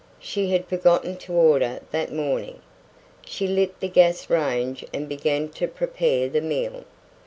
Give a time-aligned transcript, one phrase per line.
[0.19, 2.63] She had forgotten to order that morning.
[3.23, 6.85] She lit the gas range and began to prepare the meal.